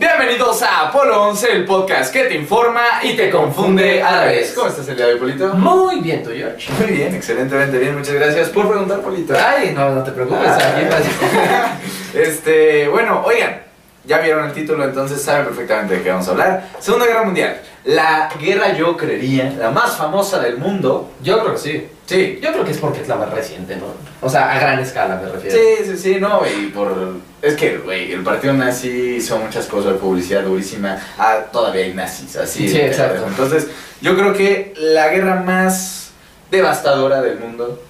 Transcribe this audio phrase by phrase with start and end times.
[0.00, 4.52] Bienvenidos a Apolo 11, el podcast que te informa y te confunde a la vez.
[4.54, 5.48] ¿Cómo estás el día de hoy, Polito?
[5.52, 6.72] Muy bien, tú, George.
[6.72, 7.98] Muy bien, excelentemente bien.
[7.98, 9.34] Muchas gracias por preguntar, Polito.
[9.38, 10.48] Ay, no, no te preocupes.
[10.48, 10.56] Ah.
[10.56, 13.60] aquí Este, bueno, oigan,
[14.06, 16.68] ya vieron el título, entonces saben perfectamente de qué vamos a hablar.
[16.78, 17.60] Segunda Guerra Mundial.
[17.84, 21.10] La guerra, yo creería, la más famosa del mundo.
[21.22, 21.88] Yo creo que sí.
[22.10, 22.40] Sí.
[22.42, 23.84] Yo creo que es porque es la más reciente, ¿no?
[24.20, 25.56] O sea, a gran escala me refiero.
[25.56, 26.92] Sí, sí, sí, no, y por...
[27.40, 30.98] Es que, güey, el partido nazi hizo muchas cosas de publicidad durísima.
[31.16, 32.68] Ah, todavía hay nazis, así.
[32.68, 33.24] Sí, exacto.
[33.28, 33.68] Entonces,
[34.00, 36.10] yo creo que la guerra más
[36.50, 37.80] devastadora del mundo...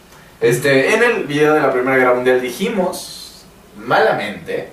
[0.43, 3.47] Este, en el video de la Primera Guerra Mundial dijimos,
[3.79, 4.69] malamente,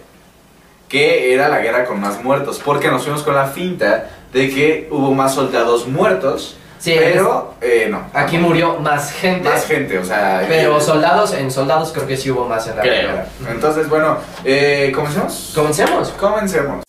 [0.90, 4.90] que era la guerra con más muertos, porque nos fuimos con la finta de que
[4.92, 8.02] hubo más soldados muertos, Sí, pero eh, no.
[8.14, 9.50] Aquí murió más gente.
[9.50, 10.46] Más gente, o sea...
[10.48, 12.94] Pero eh, soldados, en soldados creo que sí hubo más en la Creo.
[13.10, 13.26] guerra.
[13.50, 15.52] Entonces, bueno, eh, ¿comencemos?
[15.56, 16.10] Comencemos.
[16.20, 16.87] Comencemos.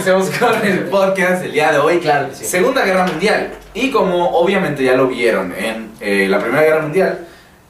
[0.00, 1.98] Comencemos con el podcast del día de hoy.
[1.98, 2.44] Claro que sí.
[2.44, 3.50] Segunda Guerra Mundial.
[3.74, 7.26] Y como obviamente ya lo vieron en eh, la Primera Guerra Mundial,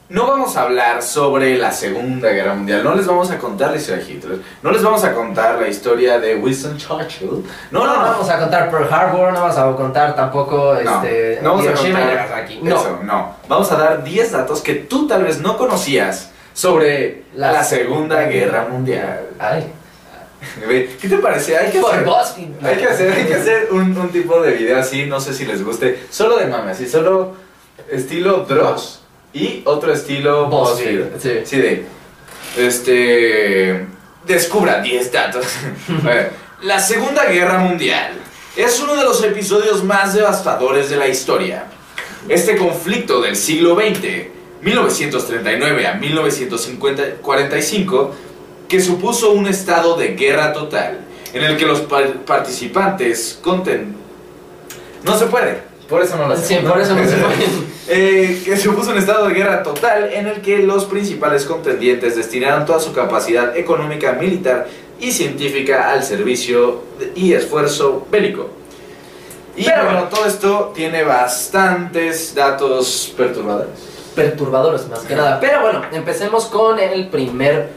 [0.09, 2.85] no vamos a hablar sobre la Segunda Guerra Mundial.
[2.85, 4.39] No les vamos a contar la historia de Hitler.
[4.63, 7.45] No les vamos a contar la historia de Winston Churchill.
[7.73, 11.51] No, no, vamos a contar Pearl Harbor, no vamos a contar tampoco No, este, no
[11.51, 12.61] vamos a Hiroshima y contar Nagasaki.
[12.63, 12.77] No.
[12.77, 13.37] Eso, no.
[13.49, 18.23] Vamos a dar 10 datos que tú tal vez no conocías sobre la, La Segunda
[18.23, 19.31] Guerra Mundial.
[19.39, 19.73] Ay,
[21.01, 21.57] ¿Qué te parece?
[21.57, 24.79] Hay que por hacer, hay que hacer, hay que hacer un, un tipo de video
[24.79, 27.35] así, no sé si les guste, solo de mame, así, solo
[27.91, 29.01] estilo Dross
[29.33, 31.31] y otro estilo BuzzFeed, sí.
[31.45, 31.87] Sí, de,
[32.57, 33.87] este,
[34.27, 35.47] descubra 10 datos.
[36.63, 38.13] La Segunda Guerra Mundial
[38.57, 41.67] es uno de los episodios más devastadores de la historia.
[42.29, 44.27] Este conflicto del siglo XX,
[44.61, 48.15] 1939 a 1945,
[48.71, 51.01] que supuso un estado de guerra total,
[51.35, 53.95] en el que los par- participantes conten...
[55.05, 55.59] No se puede,
[55.89, 57.71] por eso no lo Sí, por eso no se puede.
[57.93, 62.65] Eh, que supuso un estado de guerra total en el que los principales contendientes destinaron
[62.65, 64.69] toda su capacidad económica, militar
[65.01, 66.85] y científica al servicio
[67.17, 68.49] y esfuerzo bélico.
[69.57, 73.73] Y Pero- bueno, todo esto tiene bastantes datos perturbadores.
[74.15, 75.41] Perturbadores más que nada.
[75.41, 77.71] Pero bueno, empecemos con el primer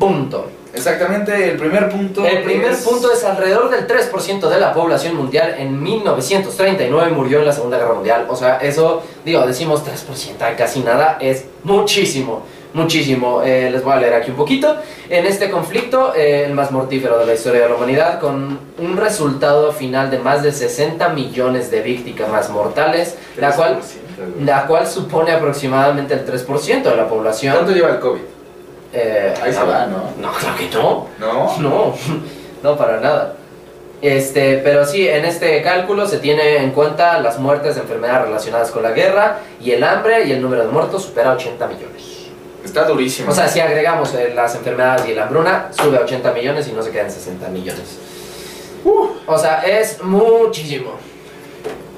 [0.00, 0.46] punto.
[0.72, 2.24] Exactamente, el primer punto.
[2.24, 7.40] El primer es- punto es alrededor del 3% de la población mundial en 1939 murió
[7.40, 8.26] en la Segunda Guerra Mundial.
[8.28, 13.42] O sea, eso, digo, decimos 3%, casi nada, es muchísimo, muchísimo.
[13.44, 14.76] Eh, les voy a leer aquí un poquito.
[15.08, 18.96] En este conflicto, eh, el más mortífero de la historia de la humanidad, con un
[18.96, 24.44] resultado final de más de 60 millones de víctimas mortales, la cual, 3%, güey.
[24.46, 27.54] la cual supone aproximadamente el 3% de la población.
[27.56, 28.20] ¿Cuánto lleva el COVID?
[28.92, 30.10] Eh, Ahí se va, ¿no?
[30.20, 31.06] No, claro que no.
[31.18, 31.58] ¿No?
[31.58, 31.94] No,
[32.62, 33.34] no para nada.
[34.02, 38.70] Este, pero sí, en este cálculo se tiene en cuenta las muertes de enfermedades relacionadas
[38.70, 42.02] con la guerra y el hambre y el número de muertos supera 80 millones.
[42.64, 43.30] Está durísimo.
[43.30, 46.72] O sea, si agregamos eh, las enfermedades y la hambruna, sube a 80 millones y
[46.72, 47.98] no se quedan 60 millones.
[49.26, 50.92] O sea, es muchísimo.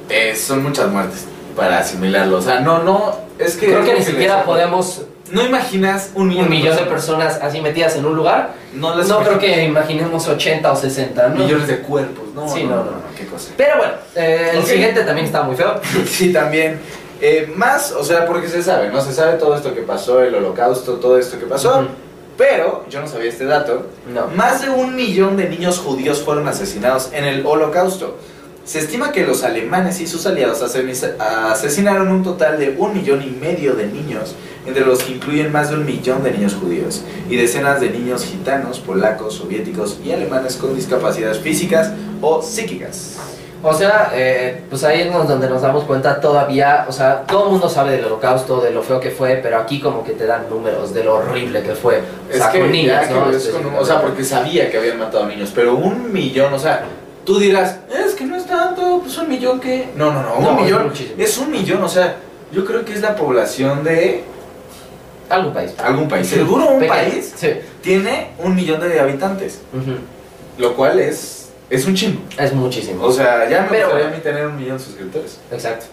[0.09, 1.27] Eh, son muchas muertes
[1.57, 2.39] para asimilarlo.
[2.39, 3.17] O sea, no, no.
[3.39, 3.67] Es que.
[3.67, 5.03] Creo que ni siquiera podemos
[5.33, 8.53] No imaginas un millón, un millón de personas así metidas en un lugar.
[8.75, 11.37] No, las No creo que imaginemos 80 o 60, ¿no?
[11.45, 12.25] Millones de cuerpos.
[12.35, 12.91] No, Sí, no, no, no.
[13.17, 13.51] Qué cosa.
[13.57, 15.81] Pero bueno, eh, el siguiente también está muy feo.
[16.07, 16.81] Sí, también.
[17.21, 19.01] Eh, más, o sea, porque se sabe, ¿no?
[19.01, 21.87] Se sabe todo esto que pasó, el holocausto, todo esto que pasó.
[22.37, 24.27] Pero, yo no sabía este dato, No.
[24.35, 28.17] más de un millón de niños judíos fueron asesinados en el holocausto.
[28.65, 33.31] Se estima que los alemanes y sus aliados asesinaron un total de un millón y
[33.31, 34.35] medio de niños,
[34.67, 38.25] entre los que incluyen más de un millón de niños judíos, y decenas de niños
[38.25, 43.17] gitanos, polacos, soviéticos y alemanes con discapacidades físicas o psíquicas.
[43.65, 47.51] O sea, eh, pues ahí es donde nos damos cuenta todavía, o sea, todo el
[47.53, 50.49] mundo sabe del holocausto, de lo feo que fue, pero aquí como que te dan
[50.51, 52.01] números de lo horrible que fue.
[52.29, 53.31] O sea, con niños, ya que ¿no?
[53.31, 56.85] es con- o sea, porque sabía que habían matado niños, pero un millón, o sea,
[57.25, 58.42] tú dirás, es que no es
[58.83, 59.89] tanto, pues un millón que...
[59.97, 62.17] No, no, no, un No, millón es un millón, o sea,
[62.53, 64.25] yo creo que es la población de
[65.29, 65.73] Algún país.
[65.79, 66.27] Algún país.
[66.27, 67.49] Seguro un país Sí.
[67.81, 69.63] tiene un millón de habitantes.
[70.59, 72.21] Lo cual es, es un chingo.
[72.37, 73.03] Es muchísimo.
[73.05, 75.39] O sea, ya me Pero- gustaría a mí tener un millón de suscriptores.
[75.51, 75.87] Exacto.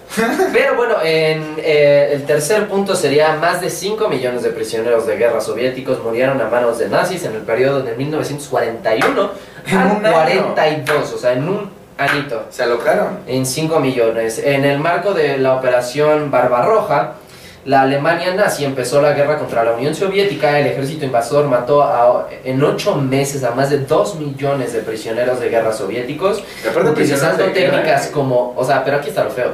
[0.52, 5.16] Pero bueno, en, eh, el tercer punto sería más de 5 millones de prisioneros de
[5.16, 9.32] guerra soviéticos murieron a manos de nazis en el periodo de 1941
[9.68, 10.54] En al un año.
[10.54, 12.46] 42, o sea, en un añito.
[12.50, 13.20] Se alocaron.
[13.28, 14.40] En 5 millones.
[14.44, 17.14] En el marco de la operación Barbarroja,
[17.66, 20.58] la Alemania nazi empezó la guerra contra la Unión Soviética.
[20.60, 25.40] El ejército invasor mató a- en 8 meses a más de 2 millones de prisioneros
[25.40, 26.42] de guerra soviéticos
[26.92, 28.12] utilizando de guerra, técnicas ¿eh?
[28.12, 29.54] como, o sea, pero aquí está lo feo.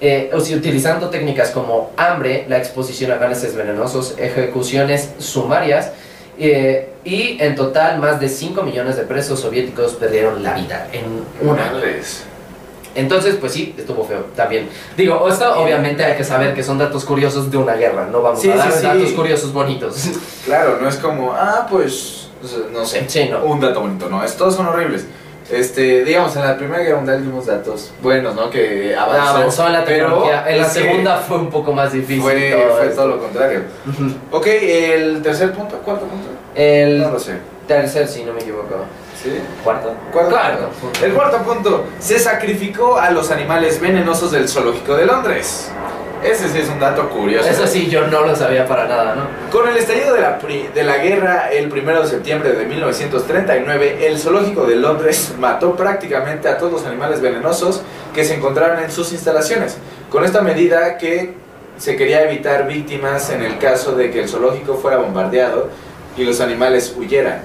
[0.00, 5.90] Eh, o sea, utilizando técnicas como hambre, la exposición a gases venenosos, ejecuciones sumarias,
[6.40, 11.24] eh, y en total más de 5 millones de presos soviéticos perdieron la vida en
[11.48, 11.72] un año.
[11.74, 12.24] Madres.
[12.94, 14.68] Entonces, pues sí, estuvo feo también.
[14.96, 18.40] Digo, esto obviamente hay que saber que son datos curiosos de una guerra, no vamos
[18.40, 18.86] Sí, a dar sí, sí.
[18.86, 19.96] datos curiosos bonitos.
[20.44, 22.28] Claro, no es como, ah, pues,
[22.72, 23.28] no sé.
[23.30, 23.44] No.
[23.44, 25.04] Un dato bonito, no, es, todos son horribles.
[25.50, 28.50] Este, digamos, en la Primera Guerra Mundial dimos datos buenos, ¿no?
[28.50, 29.36] Que avanzó.
[29.36, 30.44] Avanzó la pero tecnología.
[30.48, 32.22] En la segunda fue un poco más difícil.
[32.22, 33.62] Fue, todo fue todo lo contrario.
[34.30, 36.28] Ok, el tercer punto, cuarto punto.
[36.54, 37.34] El No lo sé.
[37.66, 38.84] tercer, si no me equivoco.
[39.22, 39.38] ¿Sí?
[39.62, 39.92] ¿Cuarto?
[40.12, 40.70] Cuarto Cuarto.
[41.04, 45.70] El cuarto punto, se sacrificó a los animales venenosos del zoológico de Londres.
[46.22, 47.48] Ese sí es un dato curioso.
[47.48, 49.22] Eso sí, yo no lo sabía para nada, ¿no?
[49.50, 54.06] Con el estallido de la, pri- de la guerra el 1 de septiembre de 1939,
[54.06, 57.82] el zoológico de Londres mató prácticamente a todos los animales venenosos
[58.14, 59.78] que se encontraban en sus instalaciones.
[60.10, 61.34] Con esta medida que
[61.78, 65.68] se quería evitar víctimas en el caso de que el zoológico fuera bombardeado
[66.16, 67.40] y los animales huyeran.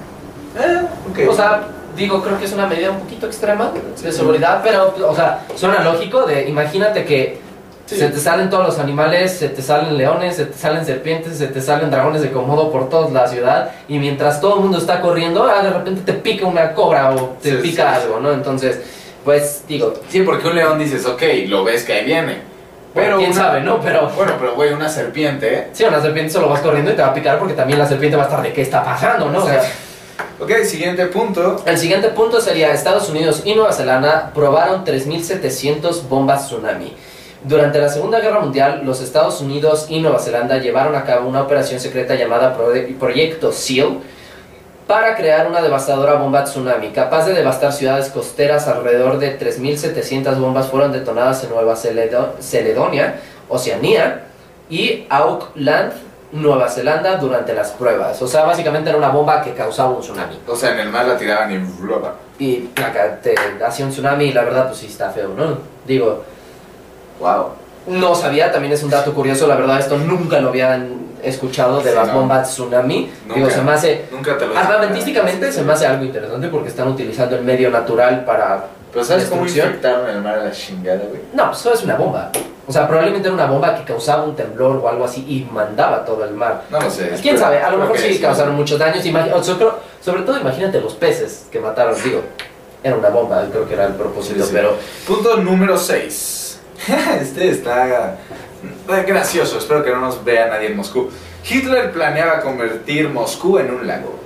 [0.58, 1.30] Eh, ok.
[1.30, 1.62] O sea,
[1.96, 3.72] digo, creo que es una medida un poquito extrema
[4.02, 7.40] de seguridad, pero, o sea, suena lógico de, imagínate que
[7.86, 7.96] Sí.
[7.96, 11.46] se te salen todos los animales, se te salen leones, se te salen serpientes, se
[11.46, 15.00] te salen dragones de Komodo por toda la ciudad, y mientras todo el mundo está
[15.00, 18.32] corriendo, ah, de repente te pica una cobra o te Sí, pica sí, algo, ¿no?
[18.32, 18.80] Entonces,
[19.24, 22.38] pues, digo, Sí, porque un león dices, ok, lo ves que ahí viene.
[22.92, 23.80] pero quién una- sabe, ¿no?
[23.80, 24.08] Pero...
[24.16, 27.14] Bueno, pero güey, una serpiente, Sí, una serpiente solo vas corriendo y te va a
[27.14, 29.44] picar porque también la serpiente va a estar de qué está pasando, ¿no?
[29.44, 29.62] O sea,
[30.40, 31.62] Ok, siguiente punto.
[31.66, 36.94] el siguiente punto sería Estados Unidos y Nueva Zelanda probaron 3.700 bombas tsunami.
[37.44, 41.42] Durante la Segunda Guerra Mundial, los Estados Unidos y Nueva Zelanda llevaron a cabo una
[41.42, 43.98] operación secreta llamada Pro- Proyecto SEAL
[44.86, 48.66] para crear una devastadora bomba tsunami capaz de devastar ciudades costeras.
[48.68, 54.22] Alrededor de 3.700 bombas fueron detonadas en Nueva Celedo- Caledonia, Oceanía
[54.70, 55.92] y Auckland,
[56.32, 58.20] Nueva Zelanda durante las pruebas.
[58.22, 60.38] O sea, básicamente era una bomba que causaba un tsunami.
[60.48, 62.14] O sea, en el mar la tiraban y bloba.
[62.38, 63.34] Y placa, te
[63.64, 65.58] hacía un tsunami y la verdad pues sí está feo, ¿no?
[65.86, 66.24] Digo,
[67.20, 67.46] Wow.
[67.88, 71.90] no sabía, también es un dato curioso, la verdad esto nunca lo habían escuchado de
[71.90, 72.14] Sí, las no.
[72.14, 73.10] bombas tsunami.
[73.34, 74.04] Digo, se me hace...
[74.12, 78.24] Nunca te lo Armamentísticamente se me hace algo interesante porque están utilizando el medio natural
[78.24, 78.64] para...
[78.92, 81.20] Pero ¿sabes cómo infectaron el mar a la chingada, güey?
[81.34, 82.30] No, pues eso es una bomba.
[82.68, 86.04] O sea, probablemente era una bomba que causaba un temblor o algo así y mandaba
[86.04, 86.62] todo el mar.
[86.70, 87.08] No lo sé.
[87.22, 87.58] ¿Quién espero- sabe?
[87.62, 89.04] A lo mejor sí causaron muchos daños.
[89.44, 89.66] sobre,
[90.00, 92.22] sobre todo imagínate los peces que mataron, digo.
[92.82, 94.50] Era una bomba, creo que era el propósito, Sí, sí.
[94.52, 94.74] pero...
[95.06, 96.45] Punto número 6.
[97.20, 98.18] este está
[98.88, 99.58] eh, gracioso.
[99.58, 101.10] Espero que no nos vea nadie en Moscú.
[101.48, 104.20] Hitler planeaba convertir Moscú en un lago.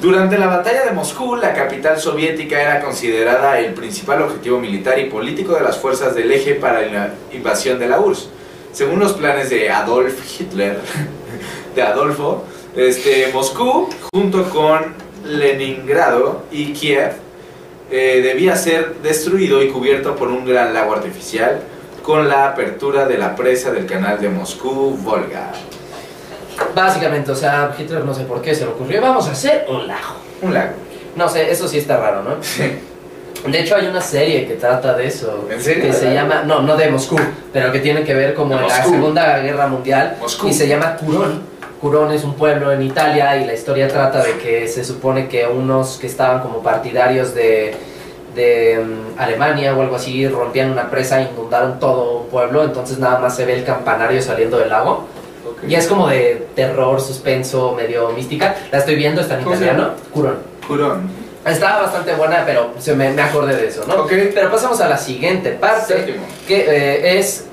[0.00, 5.04] Durante la batalla de Moscú, la capital soviética era considerada el principal objetivo militar y
[5.04, 8.30] político de las fuerzas del eje para la invasión de la URSS.
[8.72, 10.78] Según los planes de Adolf Hitler,
[11.74, 12.44] de Adolfo,
[12.76, 17.12] este, Moscú, junto con Leningrado y Kiev,
[17.90, 21.60] eh, debía ser destruido y cubierto por un gran lago artificial
[22.02, 25.52] con la apertura de la presa del canal de Moscú-Volga.
[26.74, 29.86] Básicamente, o sea, Hitler no sé por qué se le ocurrió, vamos a hacer un
[29.86, 30.16] lago.
[30.42, 30.72] Un lago.
[31.16, 32.42] No sé, eso sí está raro, ¿no?
[32.42, 32.78] Sí.
[33.46, 35.46] De hecho, hay una serie que trata de eso.
[35.50, 35.84] ¿En serio?
[35.84, 37.16] Que se llama, no, no de Moscú,
[37.52, 38.84] pero que tiene que ver como en la.
[38.84, 40.16] Segunda Guerra Mundial.
[40.20, 40.48] Moscú.
[40.48, 41.42] Y se llama Curón.
[41.80, 45.46] Curón es un pueblo en Italia y la historia trata de que se supone que
[45.46, 47.74] unos que estaban como partidarios de,
[48.34, 52.64] de mm, Alemania o algo así rompían una presa e inundaron todo un pueblo.
[52.64, 55.06] Entonces nada más se ve el campanario saliendo del lago.
[55.66, 58.54] Y es como de terror, suspenso, medio mística.
[58.72, 59.90] La estoy viendo, está en ¿Cómo se italiano.
[60.12, 60.36] Curón.
[60.66, 61.10] Curón.
[61.44, 63.94] Estaba bastante buena, pero se me, me acordé de eso, ¿no?
[64.02, 64.12] Ok.
[64.34, 66.24] Pero pasamos a la siguiente parte, Séptimo.
[66.46, 67.46] que eh, es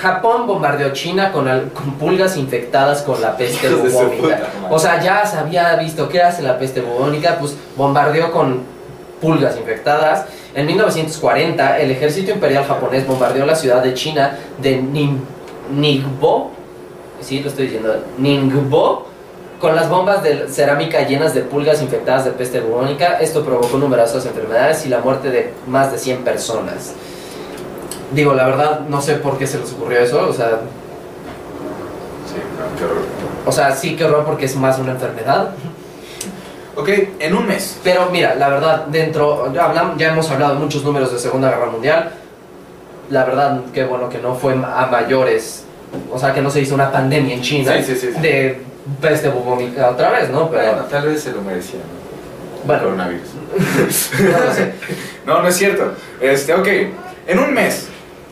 [0.00, 4.40] Japón bombardeó China con, al- con pulgas infectadas con la peste bubónica.
[4.70, 8.62] O sea, ya se había visto qué hace la peste bubónica, pues bombardeó con
[9.20, 10.26] pulgas infectadas.
[10.54, 15.20] En 1940, el ejército imperial japonés bombardeó la ciudad de China de Nin-
[15.74, 16.50] Ningbo,
[17.20, 19.06] sí, lo estoy diciendo, Ningbo,
[19.60, 23.18] con las bombas de cerámica llenas de pulgas infectadas de peste bubónica.
[23.20, 26.92] Esto provocó numerosas enfermedades y la muerte de más de 100 personas.
[28.12, 30.60] Digo, la verdad, no sé por qué se les ocurrió eso, o sea,
[32.26, 33.02] Sí, no, qué horror.
[33.46, 35.50] o sea, sí que horror porque es más una enfermedad.
[36.78, 37.78] Ok, en un mes.
[37.82, 41.50] Pero mira, la verdad, dentro, ya, hablam- ya hemos hablado de muchos números de Segunda
[41.50, 42.12] Guerra Mundial.
[43.10, 45.64] La verdad, qué bueno que no fue a mayores,
[46.12, 48.20] o sea, que no se hizo una pandemia en China Sí, sí, sí, sí.
[48.20, 48.60] de
[49.00, 50.48] peste bubónica otra vez, ¿no?
[50.50, 52.66] Pero, Bueno, tal vez se lo merecía, ¿no?
[52.66, 53.28] bueno, Coronavirus.
[54.20, 54.72] no lo sé.
[55.26, 55.92] No, no es cierto.
[56.20, 56.68] Este, ok,
[57.26, 57.88] en un mes,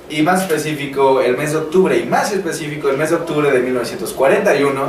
[0.08, 3.58] y más específico el mes de octubre, y más específico el mes de octubre de
[3.60, 4.82] 1941,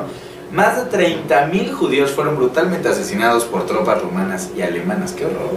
[0.51, 5.11] más de 30.000 judíos fueron brutalmente asesinados por tropas rumanas y alemanas.
[5.11, 5.51] ¡Qué horror!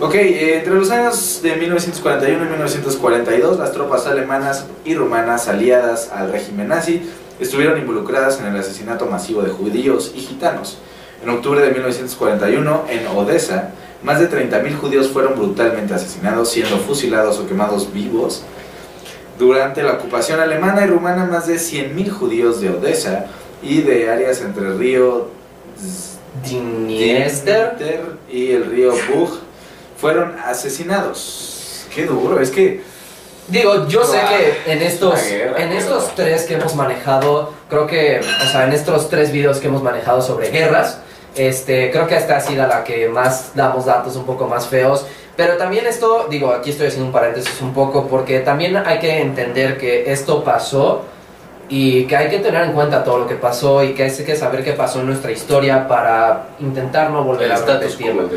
[0.00, 6.30] Ok, entre los años de 1941 y 1942, las tropas alemanas y rumanas aliadas al
[6.30, 7.02] régimen nazi
[7.40, 10.78] estuvieron involucradas en el asesinato masivo de judíos y gitanos.
[11.22, 13.70] En octubre de 1941, en Odessa,
[14.04, 18.44] más de 30.000 judíos fueron brutalmente asesinados, siendo fusilados o quemados vivos.
[19.36, 23.26] Durante la ocupación alemana y rumana, más de 100.000 judíos de Odessa
[23.62, 25.28] y de áreas entre el río
[26.44, 28.18] Dniester.
[28.30, 29.40] Y el río Bug
[30.00, 31.86] fueron asesinados.
[31.94, 32.82] Qué duro, es que
[33.48, 37.86] Digo, yo sé Ah, que en estos, guerra, en estos tres que hemos manejado, creo
[37.86, 40.98] que, o sea, en estos tres videos que hemos manejado sobre guerras,
[41.34, 45.06] este, creo que esta ha sido la que más damos datos un poco más feos.
[45.34, 49.18] Pero también esto, digo, aquí estoy haciendo un paréntesis un poco, porque también hay que
[49.22, 51.04] entender que esto pasó
[51.68, 54.36] y que hay que tener en cuenta todo lo que pasó y que hay que
[54.36, 58.28] saber qué pasó en nuestra historia para intentar no volver el a repetirlo.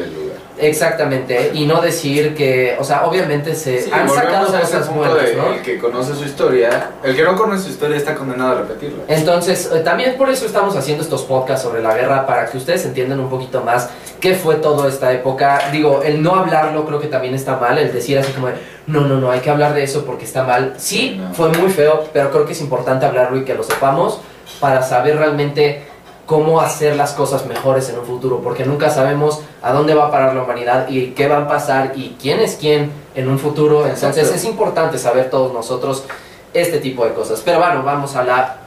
[0.62, 5.36] Exactamente, y no decir que, o sea, obviamente se Sí, han sacado cosas buenas, de
[5.36, 5.54] ¿no?
[5.54, 9.04] El que conoce su historia, el que no conoce su historia está condenado a repetirla.
[9.08, 12.86] Entonces, eh, también por eso estamos haciendo estos podcasts sobre la guerra, para que ustedes
[12.86, 13.90] entiendan un poquito más
[14.20, 15.60] qué fue toda esta época.
[15.72, 18.50] Digo, el no hablarlo creo que también está mal, el decir así como,
[18.88, 20.76] no, no, no, hay que hablar de eso porque está mal.
[20.78, 21.34] Sí, No.
[21.34, 24.22] fue muy feo, pero creo que es importante hablarlo y que lo sepamos
[24.60, 25.88] para saber realmente
[26.32, 30.12] cómo hacer las cosas mejores en un futuro, porque nunca sabemos a dónde va a
[30.12, 33.86] parar la humanidad y qué va a pasar y quién es quién en un futuro.
[33.86, 34.36] Entonces Exacto.
[34.36, 36.06] es importante saber todos nosotros
[36.54, 37.42] este tipo de cosas.
[37.44, 38.60] Pero bueno, vamos a la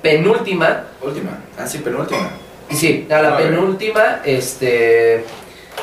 [0.00, 0.84] penúltima.
[1.02, 2.30] Última, ah sí, penúltima.
[2.70, 3.50] Sí, a la A ver.
[3.50, 5.22] penúltima, este,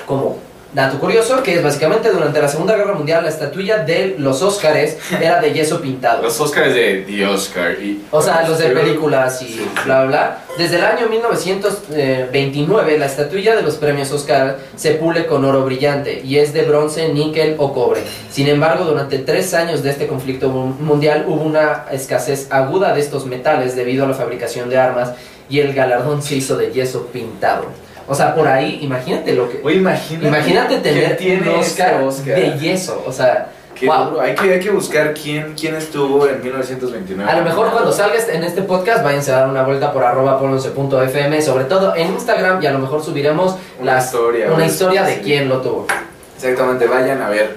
[0.07, 0.39] como
[0.73, 4.97] dato curioso, que es básicamente durante la Segunda Guerra Mundial la estatuilla de los Óscares
[5.21, 6.23] era de yeso pintado.
[6.23, 8.01] Los Oscars de The Oscar y...
[8.11, 10.37] O sea, los de películas y bla, bla, bla.
[10.57, 16.21] Desde el año 1929, la estatuilla de los premios Oscar se pule con oro brillante
[16.23, 18.01] y es de bronce, níquel o cobre.
[18.31, 22.99] Sin embargo, durante tres años de este conflicto mu- mundial hubo una escasez aguda de
[23.01, 25.11] estos metales debido a la fabricación de armas
[25.49, 27.65] y el galardón se hizo de yeso pintado.
[28.07, 29.61] O sea, por ahí, imagínate lo que...
[29.63, 30.27] Oye, imagínate.
[30.27, 33.49] Imagínate tener ¿quién un Oscar, de yeso, o sea...
[33.75, 34.05] Qué wow.
[34.05, 34.21] duro.
[34.21, 37.29] Hay que, hay que buscar quién, quién estuvo en 1929.
[37.29, 40.39] A lo mejor cuando salgas en este podcast, váyanse a dar una vuelta por arroba
[40.39, 45.03] pononce.fm, sobre todo en Instagram, y a lo mejor subiremos Una las- historia, una historia
[45.03, 45.21] de Sí.
[45.23, 45.87] quién lo tuvo.
[46.35, 47.55] Exactamente, vayan a ver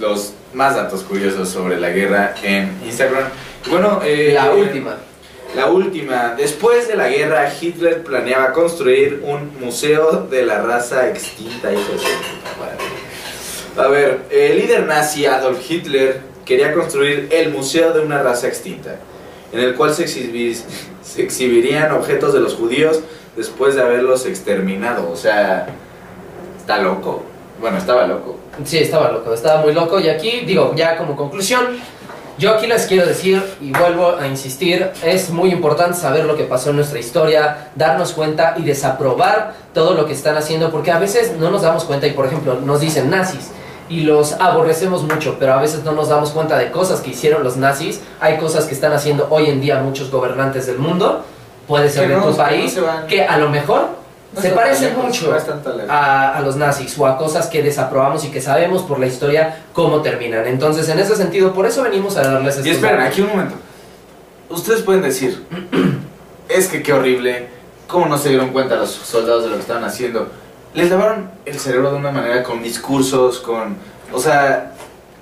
[0.00, 3.24] los más datos curiosos sobre la guerra en Instagram.
[3.68, 4.94] Bueno, eh, La eh, última.
[5.56, 6.34] La última.
[6.36, 11.70] Después de la guerra, Hitler planeaba construir un museo de la raza extinta.
[13.78, 18.96] A ver, el líder nazi Adolf Hitler quería construir el museo de una raza extinta,
[19.50, 23.00] en el cual se, se exhibirían objetos de los judíos
[23.34, 25.10] después de haberlos exterminado.
[25.10, 25.68] O sea,
[26.58, 27.22] está loco.
[27.62, 28.38] Bueno, estaba loco.
[28.64, 30.00] Sí, estaba loco, estaba muy loco.
[30.00, 31.78] Y aquí, digo, ya como conclusión,
[32.38, 36.44] yo aquí les quiero decir, y vuelvo a insistir, es muy importante saber lo que
[36.44, 40.98] pasó en nuestra historia, darnos cuenta y desaprobar todo lo que están haciendo, porque a
[40.98, 43.50] veces no nos damos cuenta y, por ejemplo, nos dicen nazis.
[43.88, 47.44] Y los aborrecemos mucho, pero a veces no nos damos cuenta de cosas que hicieron
[47.44, 48.00] los nazis.
[48.20, 51.24] Hay cosas que están haciendo hoy en día muchos gobernantes del mundo.
[51.68, 52.78] Puede ser Que de no, tu que no país,
[53.08, 53.88] que a lo mejor
[54.40, 55.34] se parecen mucho
[55.88, 59.64] a, a los nazis o a cosas que desaprobamos y que sabemos por la historia
[59.72, 60.46] cómo terminan.
[60.46, 63.12] Entonces, en ese sentido, por eso venimos a darles estos Y esperen, datos.
[63.12, 63.54] aquí un momento.
[64.48, 65.44] Ustedes pueden decir,
[66.48, 67.48] es que qué horrible,
[67.88, 70.28] cómo no se dieron cuenta los soldados de lo que estaban haciendo.
[70.74, 73.76] Les lavaron el cerebro de una manera con discursos, con...
[74.12, 74.72] O sea,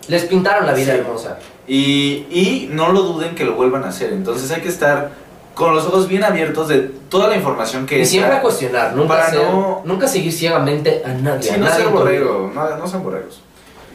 [0.09, 0.99] Les pintaron la vida Sí.
[0.99, 1.39] hermosa.
[1.67, 4.13] y, y no lo duden que lo vuelvan a hacer.
[4.13, 5.13] Entonces hay que estar
[5.55, 9.09] con los ojos bien abiertos de toda la información que Y siempre a cuestionar, nunca,
[9.15, 11.43] Para ser- no- nunca seguir ciegamente a nadie.
[11.45, 11.91] Sí, a no nadie vida.
[11.93, 13.41] borregos, no, no sean borregos.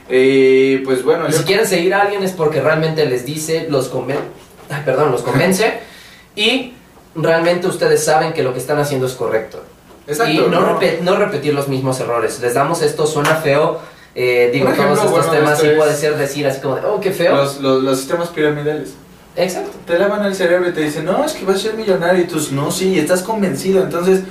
[0.07, 3.89] Eh, pues bueno, Y si quieren seguir a alguien es porque realmente les dice, los
[3.89, 4.23] convence,
[4.85, 5.79] perdón, los convence.
[6.35, 6.73] y
[7.15, 9.61] realmente ustedes saben que lo que están haciendo es correcto.
[10.07, 10.33] Exacto.
[10.33, 10.79] y no, ¿no?
[10.79, 12.39] repe- no repetir los mismos errores.
[12.39, 13.79] Les damos esto, suena feo.
[14.15, 16.81] eh, digo, ejemplo, todos estos bueno, temas sí es- puede ser decir así como de,
[16.85, 17.35] oh, qué feo.
[17.35, 18.93] Los, los, los sistemas piramidales.
[19.35, 19.71] Exacto.
[19.85, 22.23] Te lavan el cerebro y te dicen, no, es que vas a ser millonario.
[22.23, 23.83] Y tú, no, sí, estás convencido.
[23.83, 24.21] Entonces,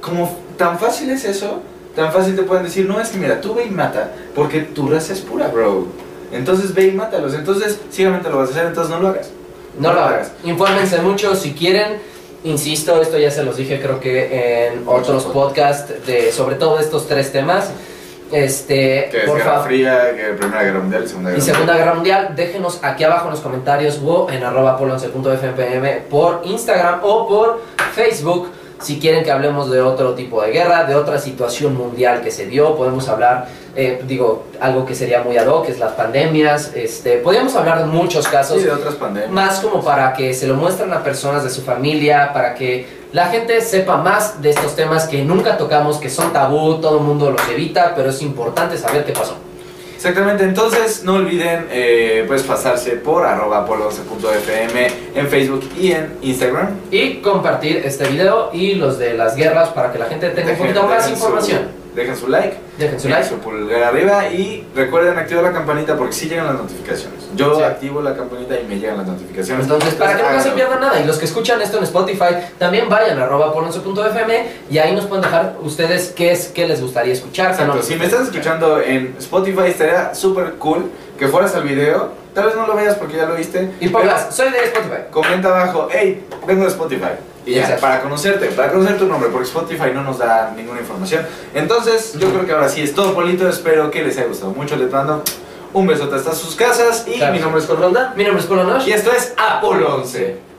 [0.00, 1.60] como tan fácil es eso,
[1.96, 4.88] tan fácil te pueden decir, no, es que mira, tú ve y mata, porque tu
[4.88, 5.86] raza es pura, bro.
[6.32, 7.34] Entonces ve y mátalos.
[7.34, 9.30] Entonces, ciegamente lo vas a hacer, entonces no lo hagas.
[9.78, 10.32] No lo hagas.
[10.44, 11.98] Infórmense mucho si quieren.
[12.42, 17.06] Insisto, esto ya se los dije creo que en otros podcasts de sobre todo estos
[17.06, 17.70] tres temas.
[18.32, 19.60] Este, Que es por Guerra.
[19.60, 21.78] Fría, que Primera Guerra Mundial y Segunda Guerra Y Segunda Mundial.
[21.78, 27.28] Guerra Mundial, déjenos aquí abajo en los comentarios o en arroba polo11.fmpm por Instagram o
[27.28, 27.62] por
[27.94, 32.30] Facebook si quieren que hablemos de otro tipo de guerra, de otra situación mundial que
[32.30, 33.46] se dio, podemos hablar,
[33.76, 37.84] eh, digo, algo que sería muy ad hoc, es las pandemias, este, podríamos hablar de
[37.84, 39.30] muchos casos, Sí, de otras pandemias.
[39.30, 43.26] más como para que se lo muestren a personas de su familia, para que la
[43.26, 47.30] gente sepa más de estos temas que nunca tocamos, que son tabú, todo el mundo
[47.30, 49.36] los evita, pero es importante saber qué pasó.
[49.96, 56.68] Exactamente, entonces no olviden eh, pues pasarse por arroba polo11.fm en Facebook y en Instagram.
[56.90, 60.58] Y compartir este video y los de las guerras para que la gente tenga un
[60.58, 61.79] poquito más información.
[61.94, 63.24] Dejen su like, Dejen su like.
[63.28, 67.20] su pulgar arriba y recuerden activar la campanita porque sí llegan las notificaciones.
[67.36, 67.62] Yo Sí.
[67.62, 69.64] activo la campanita y me llegan las notificaciones.
[69.64, 72.88] Entonces, para que no se pierdan nada, y los que escuchan esto en Spotify, también
[72.88, 77.12] vayan a arroba polonce.fm y ahí nos pueden dejar ustedes qué es qué les gustaría
[77.12, 77.58] escuchar.
[77.66, 82.18] no si me estás escuchando en Spotify estaría súper cool que fueras al video.
[82.34, 83.70] Tal vez no lo veas porque ya lo viste.
[83.80, 85.02] Y pongas, soy de Spotify.
[85.10, 87.10] comenta abajo, hey, vengo de Spotify.
[87.46, 91.26] Y ya, para conocerte, para conocer tu nombre, porque Spotify no nos da ninguna información.
[91.54, 93.48] Entonces, yo creo que ahora sí es todo, Polito.
[93.48, 94.76] Espero que les haya gustado mucho.
[94.76, 95.22] Les mando
[95.72, 97.04] un besote hasta sus casas.
[97.08, 97.32] Y Claro.
[97.32, 98.12] mi nombre es Corrolda.
[98.16, 98.86] Mi nombre es Polo Nosh.
[98.86, 100.49] Y esto es Apolo 11.